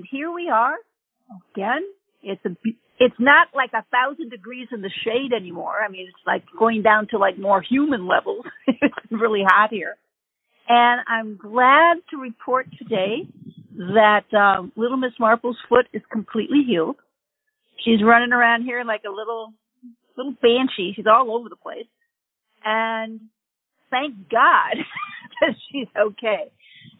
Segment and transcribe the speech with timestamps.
[0.00, 0.76] And here we are
[1.52, 1.82] again.
[2.22, 2.56] It's a,
[2.98, 5.74] it's not like a thousand degrees in the shade anymore.
[5.86, 8.46] I mean, it's like going down to like more human levels.
[8.66, 9.96] it's really hot here.
[10.70, 13.28] And I'm glad to report today
[13.76, 16.96] that um, little Miss Marple's foot is completely healed.
[17.84, 19.52] She's running around here like a little
[20.16, 20.94] little banshee.
[20.96, 21.88] She's all over the place.
[22.64, 23.20] And
[23.90, 24.78] thank God
[25.42, 26.50] that she's okay.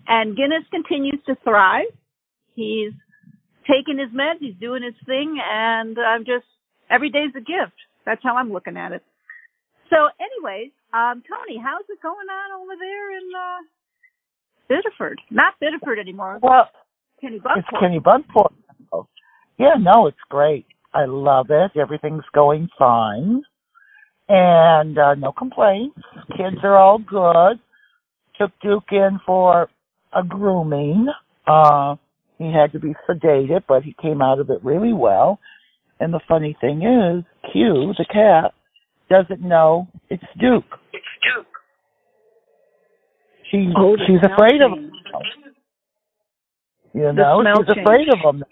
[0.07, 1.87] And Guinness continues to thrive.
[2.55, 2.93] He's
[3.67, 6.47] taking his meds, he's doing his thing, and I'm just
[6.91, 7.77] every day's a gift.
[8.07, 9.03] That's how I'm looking at it.
[9.91, 13.61] So anyways, um, Tony, how's it going on over there in uh
[14.69, 15.19] Biddeford?
[15.31, 16.39] Not Biddeford anymore.
[16.43, 16.69] Well,
[17.21, 17.59] Kenny Kennebunkport.
[17.59, 18.53] it's Kennebunkport.
[18.93, 19.07] Oh,
[19.59, 20.67] Yeah, no, it's great.
[20.95, 21.73] I love it.
[21.79, 23.43] Everything's going fine.
[24.29, 25.99] And uh, no complaints.
[26.37, 27.59] Kids are all good.
[28.39, 29.69] Took Duke in for
[30.13, 31.09] a grooming.
[31.47, 31.97] Uh,
[32.41, 35.39] he had to be sedated, but he came out of it really well.
[36.01, 38.55] And the funny thing is, Q, the cat,
[39.11, 40.65] doesn't know it's Duke.
[40.95, 41.47] It's Duke.
[43.51, 44.93] She, Oh, she's afraid of change.
[44.93, 45.55] him.
[46.95, 48.45] You know, smell she's afraid of him.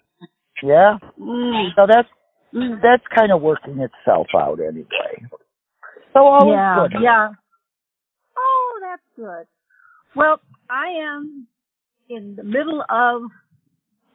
[0.62, 0.98] Yeah.
[1.19, 2.09] Mm, So that's
[2.55, 2.81] mm.
[2.83, 5.27] that's kind of working itself out anyway.
[6.12, 7.03] So all yeah, is good.
[7.03, 7.28] yeah.
[8.36, 9.47] Oh, that's good.
[10.14, 11.47] Well, I am
[12.11, 13.22] in the middle of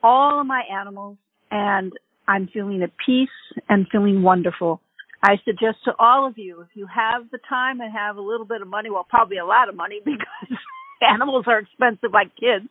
[0.03, 1.17] all of my animals
[1.49, 1.93] and
[2.27, 3.29] I'm feeling at peace
[3.69, 4.81] and feeling wonderful.
[5.23, 8.45] I suggest to all of you, if you have the time and have a little
[8.45, 10.57] bit of money, well, probably a lot of money because
[11.01, 12.69] animals are expensive like kids,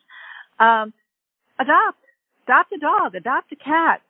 [0.61, 0.92] um,
[1.58, 1.98] adopt.
[2.45, 4.02] Adopt a dog, adopt a cat.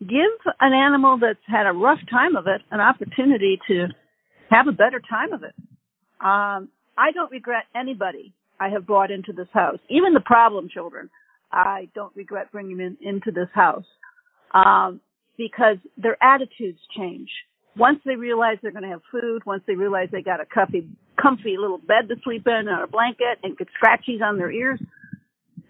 [0.00, 3.86] Give an animal that's had a rough time of it an opportunity to
[4.50, 5.54] have a better time of it.
[6.20, 6.68] Um,
[6.98, 11.10] I don't regret anybody I have brought into this house, even the problem children.
[11.52, 13.84] I don't regret bringing them in, into this house
[14.52, 15.00] um,
[15.36, 17.28] because their attitudes change.
[17.76, 20.88] Once they realize they're going to have food, once they realize they got a comfy,
[21.20, 24.80] comfy little bed to sleep in and a blanket and get scratchies on their ears,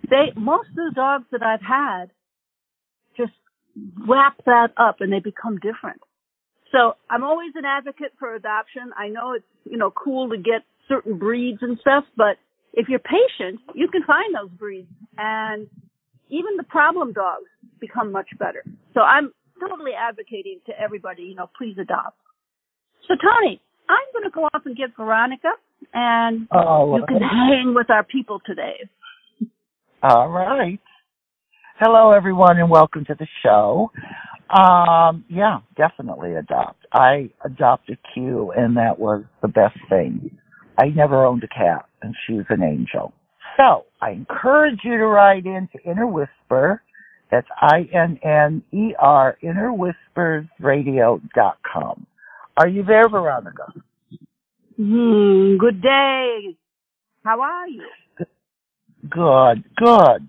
[0.09, 2.11] they most of the dogs that I've had
[3.17, 3.33] just
[4.09, 6.01] wrap that up and they become different.
[6.73, 8.91] So I'm always an advocate for adoption.
[8.97, 12.37] I know it's, you know, cool to get certain breeds and stuff, but
[12.77, 14.89] if you're patient, you can find those breeds
[15.19, 15.67] and
[16.29, 17.49] even the problem dogs
[17.81, 18.63] become much better.
[18.95, 22.19] So I'm totally advocating to everybody, you know, please adopt.
[23.09, 25.51] So Tony, I'm going to go off and get Veronica
[25.95, 28.89] and Oh, you can hang with our people today.
[30.03, 30.81] all right.
[31.79, 33.91] Hello, everyone, and welcome to the show.
[34.51, 36.87] Um, yeah, definitely adopt.
[36.93, 40.39] I adopted Q, and that was the best thing.
[40.79, 43.13] I never owned a cat, and she's an angel.
[43.57, 46.81] So I encourage you to write in to Inner Whisper.
[47.31, 52.07] That's I-N-N-E-R, innerwhispersradio.com.
[52.57, 53.73] Are you there, Veronica?
[54.77, 56.57] Hmm, good day.
[57.25, 57.83] How are you?
[59.11, 60.29] Good, good.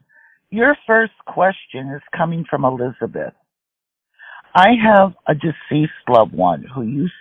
[0.49, 3.35] Your first question is coming from Elizabeth.
[4.55, 7.13] I have a deceased loved one who used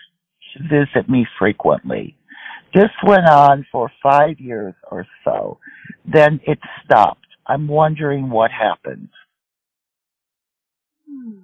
[0.57, 2.17] to visit me frequently.
[2.75, 5.59] This went on for five years or so.
[6.05, 7.27] Then it stopped.
[7.47, 9.09] I'm wondering what happened.
[11.09, 11.39] Hmm.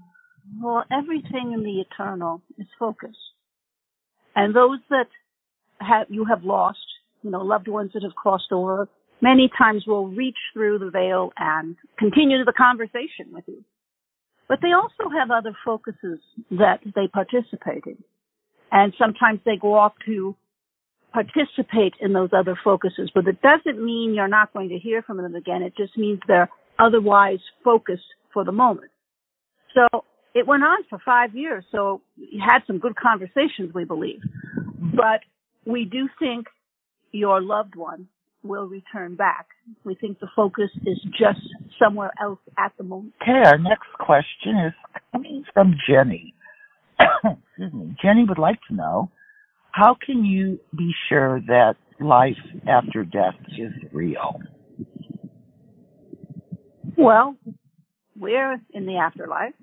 [0.60, 3.16] Well, everything in the eternal is focus.
[4.34, 5.06] And those that
[5.81, 6.78] have, you have lost,
[7.22, 8.89] you know, loved ones that have crossed over,
[9.21, 13.65] many times will reach through the veil and continue the conversation with you.
[14.49, 17.99] But they also have other focuses that they participate in.
[18.71, 20.34] And sometimes they go off to
[21.12, 25.18] participate in those other focuses, but it doesn't mean you're not going to hear from
[25.18, 25.62] them again.
[25.62, 28.91] It just means they're otherwise focused for the moment.
[29.74, 30.04] So
[30.34, 31.64] it went on for five years.
[31.70, 34.20] So you had some good conversations, we believe.
[34.78, 35.20] But
[35.66, 36.47] we do think
[37.12, 38.08] your loved one
[38.42, 39.47] will return back.
[39.84, 41.41] We think the focus is just
[41.78, 43.15] somewhere else at the moment.
[43.22, 44.72] Okay, our next question is
[45.12, 46.34] coming from Jenny.
[46.98, 47.94] Excuse me.
[48.03, 49.10] Jenny would like to know,
[49.72, 52.36] how can you be sure that life
[52.69, 54.41] after death is real?
[56.97, 57.36] Well,
[58.16, 59.54] we're in the afterlife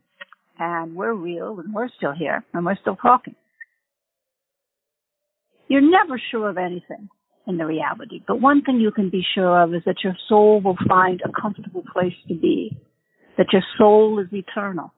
[0.57, 3.35] and we're real and we're still here and we're still talking.
[5.67, 7.09] You're never sure of anything
[7.45, 10.61] in the reality, but one thing you can be sure of is that your soul
[10.61, 12.77] will find a comfortable place to be,
[13.37, 14.91] that your soul is eternal,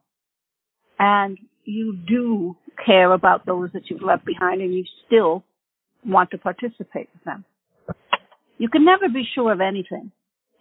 [0.98, 5.44] and you do care about those that you've left behind and you still
[6.06, 7.46] want to participate with them.
[8.58, 10.12] You can never be sure of anything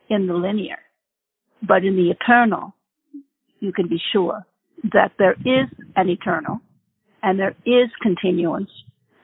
[0.08, 0.78] in the linear,
[1.66, 2.74] but in the eternal,
[3.60, 4.46] you can be sure
[4.92, 6.60] that there is an eternal
[7.22, 8.70] and there is continuance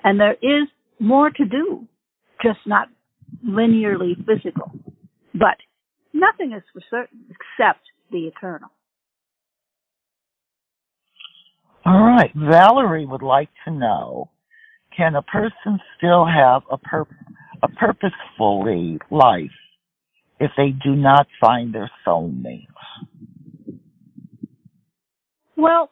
[0.04, 0.68] and there is
[1.00, 1.86] more to do,
[2.42, 2.88] just not
[3.46, 4.70] linearly physical.
[5.34, 5.56] But
[6.12, 7.80] nothing is for certain except
[8.10, 8.70] the eternal.
[11.84, 12.32] All right.
[12.34, 14.30] Valerie would like to know,
[14.96, 17.06] can a person still have a, pur-
[17.62, 19.50] a purposefully life
[20.40, 22.66] if they do not find their soulmate?
[25.56, 25.90] Well,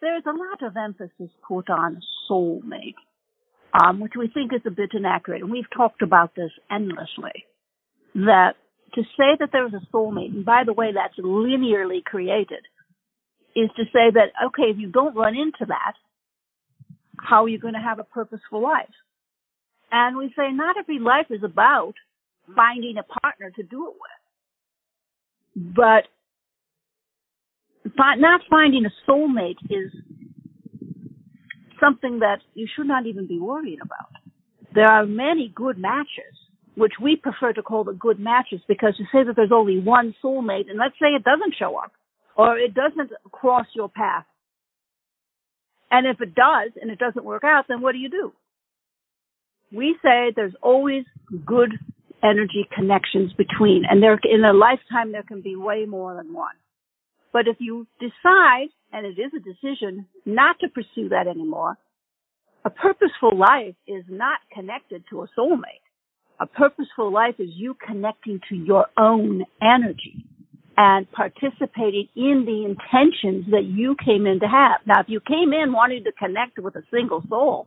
[0.00, 2.94] there's a lot of emphasis put on soulmate,
[3.72, 5.42] um, which we think is a bit inaccurate.
[5.42, 7.44] And we've talked about this endlessly.
[8.14, 8.52] That
[8.94, 12.64] to say that there's a soulmate, and by the way, that's linearly created,
[13.56, 15.94] is to say that, okay, if you don't run into that,
[17.18, 18.92] how are you going to have a purposeful life?
[19.90, 21.94] And we say not every life is about
[22.54, 25.74] finding a partner to do it with.
[25.74, 26.04] But
[27.96, 29.90] not finding a soulmate is
[31.80, 34.10] something that you should not even be worrying about.
[34.74, 36.34] There are many good matches,
[36.74, 40.14] which we prefer to call the good matches because you say that there's only one
[40.22, 41.92] soulmate and let's say it doesn't show up
[42.36, 44.26] or it doesn't cross your path.
[45.90, 48.32] And if it does and it doesn't work out, then what do you do?
[49.72, 51.04] We say there's always
[51.44, 51.72] good
[52.22, 56.54] energy connections between and there in a lifetime there can be way more than one.
[57.32, 61.76] But if you decide, and it is a decision, not to pursue that anymore,
[62.64, 65.84] a purposeful life is not connected to a soulmate.
[66.40, 70.26] A purposeful life is you connecting to your own energy
[70.76, 74.80] and participating in the intentions that you came in to have.
[74.86, 77.66] Now, if you came in wanting to connect with a single soul,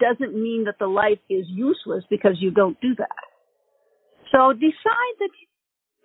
[0.00, 3.08] doesn't mean that the life is useless because you don't do that.
[4.32, 5.30] So decide that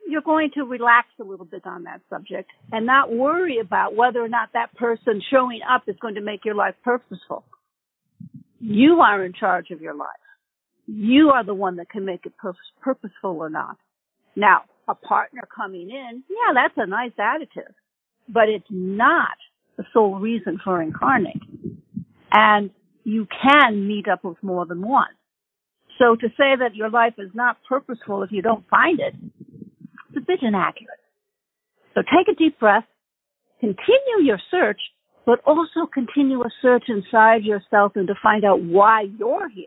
[0.08, 4.24] you're going to relax a little bit on that subject and not worry about whether
[4.24, 7.44] or not that person showing up is going to make your life purposeful.
[8.60, 10.08] You are in charge of your life.
[10.88, 12.34] You are the one that can make it
[12.82, 13.78] purposeful or not.
[14.36, 17.74] Now, a partner coming in, yeah, that's a nice additive,
[18.28, 19.38] but it's not
[19.78, 21.82] the sole reason for incarnating.
[22.32, 22.72] And
[23.04, 25.08] you can meet up with more than one.
[26.00, 29.16] So to say that your life is not purposeful if you don't find it
[30.18, 31.00] it's a bit inaccurate.
[31.94, 32.86] So take a deep breath,
[33.60, 34.80] continue your search,
[35.26, 39.66] but also continue a search inside yourself and to find out why you're here.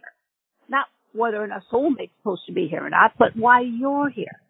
[0.68, 4.40] Not whether or not soulmate's supposed to be here or not, but why you're here.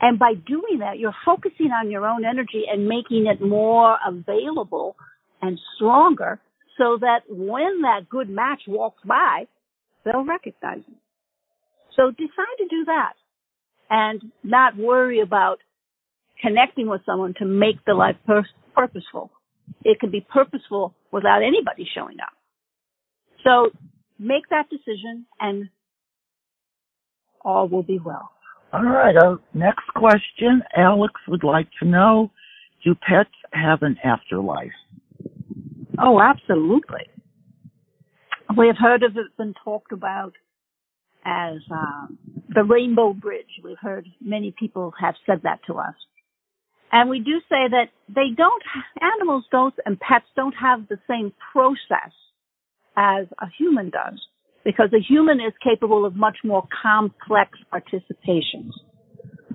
[0.00, 4.96] And by doing that, you're focusing on your own energy and making it more available
[5.40, 6.40] and stronger
[6.76, 9.46] so that when that good match walks by,
[10.04, 10.96] they'll recognize you.
[11.96, 13.14] So decide to do that
[13.88, 15.58] and not worry about
[16.42, 19.30] connecting with someone to make the life pur- purposeful.
[19.82, 22.32] It can be purposeful without anybody showing up.
[23.44, 23.70] So
[24.18, 25.70] make that decision and
[27.40, 28.30] all will be well.
[28.72, 29.16] All right.
[29.16, 32.30] Our next question, Alex would like to know,
[32.84, 34.72] do pets have an afterlife?
[35.98, 37.06] Oh, absolutely.
[38.56, 40.32] We have heard of it been talked about
[41.24, 42.18] as um,
[42.48, 43.60] the Rainbow Bridge.
[43.64, 45.94] We've heard many people have said that to us.
[46.92, 48.62] And we do say that they don't,
[49.00, 52.12] animals don't, and pets don't have the same process
[52.96, 54.20] as a human does,
[54.66, 58.72] because a human is capable of much more complex participations.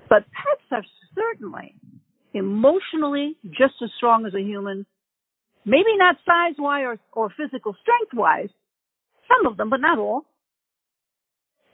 [0.08, 1.74] But pets are certainly
[2.32, 4.86] emotionally just as strong as a human,
[5.66, 8.48] maybe not size wise or, or physical strength wise,
[9.28, 10.24] some of them, but not all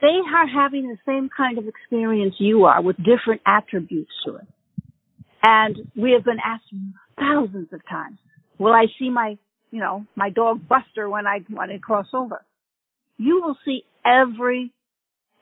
[0.00, 4.46] they are having the same kind of experience you are with different attributes to it.
[5.42, 6.72] And we have been asked
[7.18, 8.18] thousands of times,
[8.58, 9.38] will I see my,
[9.70, 12.44] you know, my dog Buster when I, when I cross over?
[13.18, 14.72] You will see every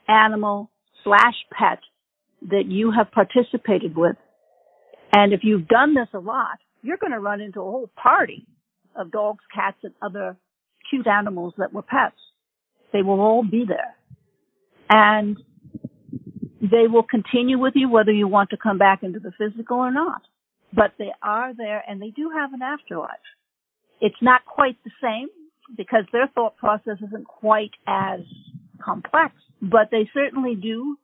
[0.09, 0.71] animal
[1.05, 1.79] slash pet
[2.51, 4.17] that you have participated with.
[5.13, 8.47] And if you've done this a lot, you're going to run into a whole party
[8.95, 10.37] of dogs, cats, and other
[10.91, 12.17] cute animals that were pets.
[12.93, 13.95] They will all be there
[14.89, 15.37] and
[16.61, 19.91] they will continue with you whether you want to come back into the physical or
[19.91, 20.23] not.
[20.73, 23.11] But they are there and they do have an afterlife.
[24.01, 25.29] It's not quite the same
[25.77, 28.21] because their thought process isn't quite as
[28.83, 30.97] complex, but they certainly do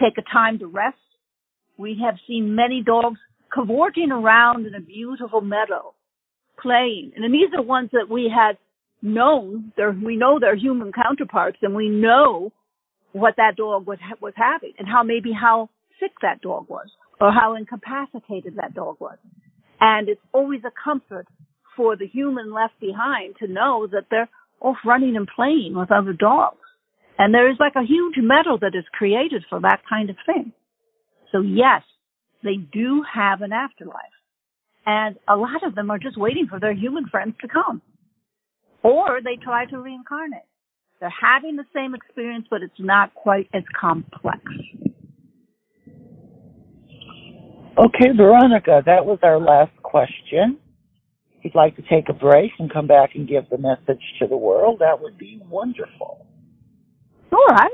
[0.00, 0.96] take a time to rest.
[1.78, 3.18] We have seen many dogs
[3.52, 5.94] cavorting around in a beautiful meadow,
[6.60, 7.12] playing.
[7.16, 8.58] And these are ones that we had
[9.02, 12.52] known, they're, we know they're human counterparts and we know
[13.12, 16.86] what that dog was was having and how maybe how sick that dog was
[17.20, 19.18] or how incapacitated that dog was.
[19.80, 21.26] And it's always a comfort
[21.76, 24.28] for the human left behind to know that they're
[24.60, 26.58] off running and playing with other dogs.
[27.18, 30.52] And there is like a huge meadow that is created for that kind of thing.
[31.32, 31.82] So yes,
[32.42, 33.96] they do have an afterlife.
[34.86, 37.82] And a lot of them are just waiting for their human friends to come.
[38.82, 40.40] Or they try to reincarnate.
[41.00, 44.40] They're having the same experience, but it's not quite as complex.
[47.78, 50.58] Okay, Veronica, that was our last question.
[51.40, 54.26] If you'd like to take a break and come back and give the message to
[54.26, 56.26] the world, that would be wonderful.
[57.32, 57.70] All right.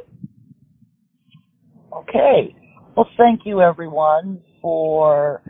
[1.93, 2.55] Okay.
[2.97, 5.43] Well, thank you everyone for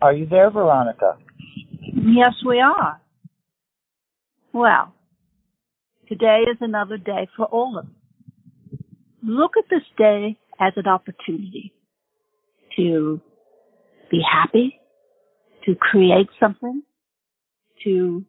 [0.00, 1.18] Are you there, Veronica?
[1.82, 2.98] Yes, we are.
[4.52, 4.94] Well,
[6.08, 8.80] today is another day for all of us.
[9.22, 11.72] Look at this day as an opportunity
[12.76, 13.20] to
[14.10, 14.78] be happy,
[15.64, 16.82] to create something,
[17.84, 18.24] to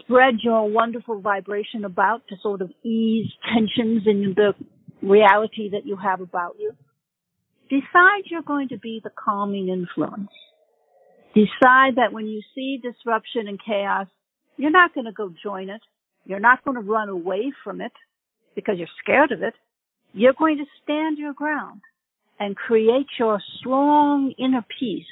[0.00, 4.54] spread your wonderful vibration about to sort of ease tensions in the
[5.02, 6.72] reality that you have about you.
[7.68, 10.30] Decide you're going to be the calming influence.
[11.34, 14.06] Decide that when you see disruption and chaos,
[14.56, 15.80] you're not going to go join it.
[16.24, 17.92] You're not going to run away from it
[18.54, 19.54] because you're scared of it.
[20.12, 21.80] You're going to stand your ground
[22.38, 25.04] and create your strong inner peace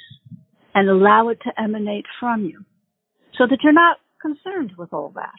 [0.73, 2.63] and allow it to emanate from you
[3.37, 5.33] so that you're not concerned with all that.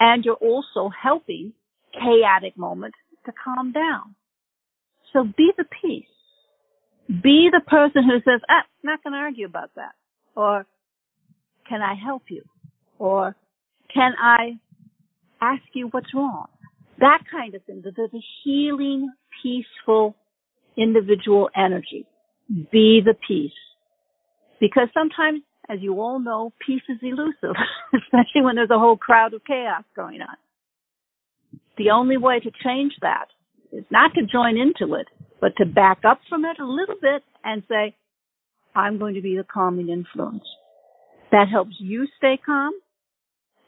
[0.00, 1.52] And you're also helping
[1.92, 2.94] chaotic moment
[3.26, 4.14] to calm down.
[5.12, 6.04] So be the peace.
[7.08, 9.92] Be the person who says, ah, not going to argue about that.
[10.36, 10.66] Or,
[11.68, 12.42] can I help you?
[12.98, 13.34] Or,
[13.92, 14.58] can I
[15.40, 16.46] ask you what's wrong?
[16.98, 17.82] That kind of thing.
[17.82, 19.10] There's a healing,
[19.42, 20.16] peaceful,
[20.76, 22.06] individual energy.
[22.48, 23.52] Be the peace.
[24.60, 27.56] Because sometimes, as you all know, peace is elusive,
[27.94, 30.36] especially when there's a whole crowd of chaos going on.
[31.76, 33.26] The only way to change that
[33.72, 35.06] is not to join into it,
[35.40, 37.94] but to back up from it a little bit and say,
[38.74, 40.44] I'm going to be the calming influence.
[41.30, 42.72] That helps you stay calm.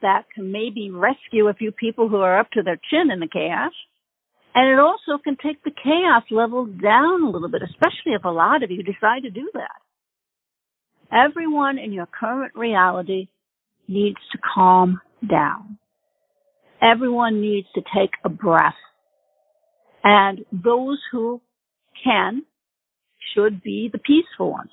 [0.02, 3.28] That can maybe rescue a few people who are up to their chin in the
[3.28, 3.72] chaos.
[4.54, 8.30] And it also can take the chaos level down a little bit, especially if a
[8.30, 9.80] lot of you decide to do that.
[11.12, 13.28] Everyone in your current reality
[13.88, 15.78] needs to calm down.
[16.80, 18.74] Everyone needs to take a breath.
[20.02, 21.40] And those who
[22.02, 22.42] can
[23.34, 24.70] should be the peaceful ones,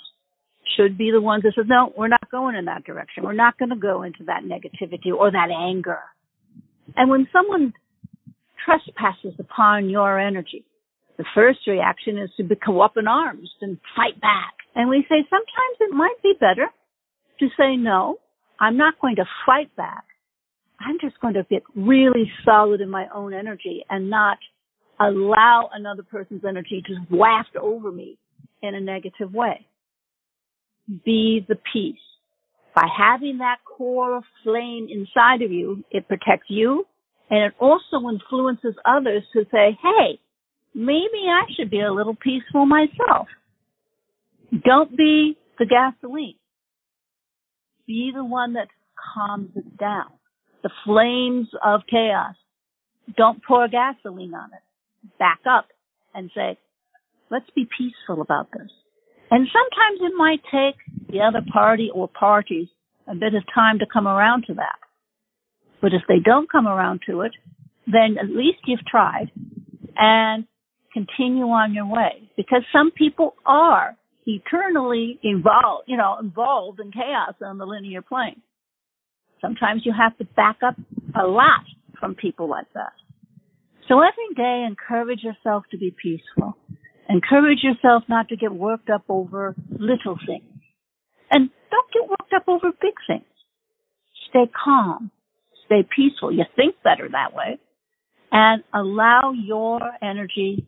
[0.78, 3.24] should be the ones that says, no, we're not going in that direction.
[3.24, 6.00] We're not going to go into that negativity or that anger.
[6.96, 7.74] And when someone
[8.64, 10.64] trespasses upon your energy,
[11.18, 14.54] the first reaction is to go up in arms and fight back.
[14.76, 16.68] And we say sometimes it might be better
[17.40, 18.18] to say, no,
[18.60, 20.04] I'm not going to fight back.
[20.80, 24.38] I'm just going to get really solid in my own energy and not
[25.00, 28.18] allow another person's energy to waft over me
[28.62, 29.66] in a negative way.
[30.88, 31.96] Be the peace.
[32.76, 36.86] By having that core of flame inside of you, it protects you
[37.30, 40.20] and it also influences others to say, hey,
[40.74, 43.28] maybe I should be a little peaceful myself.
[44.64, 46.36] Don't be the gasoline.
[47.86, 48.68] Be the one that
[49.14, 50.12] calms it down.
[50.64, 52.36] The flames of chaos.
[53.16, 55.68] Don't pour gasoline on it back up
[56.14, 56.58] and say,
[57.30, 58.70] let's be peaceful about this.
[59.30, 60.76] And sometimes it might take
[61.10, 62.68] the other party or parties
[63.08, 64.80] a bit of time to come around to that.
[65.82, 67.32] But if they don't come around to it,
[67.86, 69.32] then at least you've tried
[69.96, 70.46] and
[70.94, 77.36] continue on your way because some people are eternally involved, you know, involved in chaos
[77.44, 78.42] on the linear plane.
[79.42, 80.76] Sometimes you have to back up
[81.16, 81.64] a lot
[82.00, 82.94] from people like that.
[83.88, 86.58] So every day encourage yourself to be peaceful.
[87.10, 90.44] Encourage yourself not to get worked up over little things.
[91.32, 93.24] And don't get worked up over big things.
[94.30, 95.12] Stay calm.
[95.66, 96.32] Stay peaceful.
[96.32, 97.60] You think better that way.
[98.32, 100.68] And allow your energy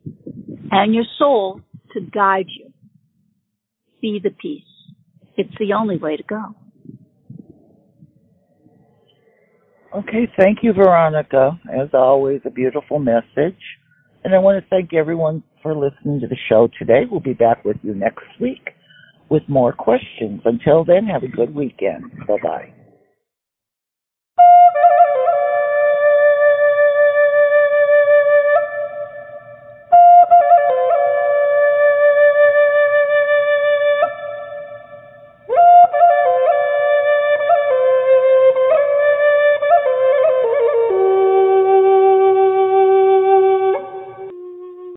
[0.72, 1.62] and your soul
[1.94, 2.72] to guide you.
[4.02, 4.64] Be the peace.
[5.36, 6.56] It's the only way to go.
[9.96, 11.60] Okay, thank you, Veronica.
[11.74, 13.58] As always, a beautiful message.
[14.24, 17.04] And I want to thank everyone for listening to the show today.
[17.10, 18.72] We'll be back with you next week
[19.30, 20.42] with more questions.
[20.46, 22.12] Until then, have a good weekend.
[22.28, 22.74] Bye bye.